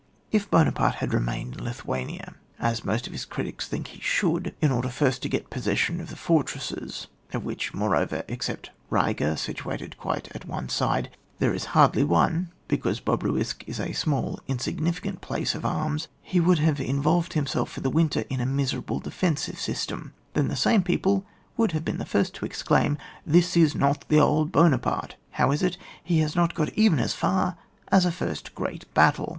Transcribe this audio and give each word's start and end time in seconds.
If 0.31 0.49
Buonaparte 0.49 0.95
had 0.95 1.13
remained 1.13 1.53
in 1.57 1.63
Lithu 1.63 1.83
ania, 1.85 2.33
as 2.59 2.83
most 2.83 3.05
of 3.05 3.13
his 3.13 3.23
critics 3.23 3.67
think 3.67 3.89
he 3.89 3.99
should, 4.01 4.55
in 4.59 4.71
order 4.71 4.89
first 4.89 5.21
to 5.21 5.29
get 5.29 5.51
possession 5.51 6.01
of 6.01 6.09
the 6.09 6.15
for 6.15 6.43
tresses, 6.43 7.05
of 7.33 7.45
which, 7.45 7.75
moreover, 7.75 8.23
except 8.27 8.71
Biga, 8.91 9.37
situated 9.37 9.99
quite 9.99 10.35
at 10.35 10.47
one 10.47 10.69
side, 10.69 11.11
there 11.37 11.53
is 11.53 11.65
hardly 11.77 12.03
one, 12.03 12.49
because 12.67 12.99
Bobruisk 12.99 13.63
is 13.67 13.79
a 13.79 13.93
small 13.93 14.39
insig 14.49 14.79
nificant 14.79 15.21
place 15.21 15.53
of 15.53 15.67
arms, 15.67 16.07
y 16.07 16.15
he 16.31 16.39
would 16.39 16.57
have 16.57 16.79
involved 16.79 17.33
himself 17.33 17.71
for 17.71 17.81
the 17.81 17.91
winter 17.91 18.23
in 18.27 18.41
a 18.41 18.45
miserable 18.47 18.99
defensive 18.99 19.59
system: 19.59 20.13
then 20.33 20.47
the 20.47 20.55
same 20.55 20.81
people 20.81 21.27
would 21.57 21.73
have 21.73 21.85
been 21.85 21.99
the 21.99 22.05
first 22.05 22.33
to 22.33 22.45
exclaim. 22.47 22.97
This 23.23 23.55
is 23.55 23.75
not 23.75 24.05
the 24.09 24.19
old 24.19 24.51
Buonaparte! 24.51 25.15
How 25.33 25.51
is 25.51 25.61
it, 25.61 25.77
he 26.03 26.21
has 26.21 26.35
not 26.35 26.55
got 26.55 26.73
even 26.73 26.97
as 26.97 27.13
far 27.13 27.55
as 27.89 28.03
a 28.03 28.11
first 28.11 28.55
great 28.55 28.91
battle? 28.95 29.29